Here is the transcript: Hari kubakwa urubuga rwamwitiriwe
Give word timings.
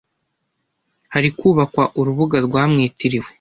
Hari 1.13 1.29
kubakwa 1.37 1.83
urubuga 1.99 2.37
rwamwitiriwe 2.47 3.27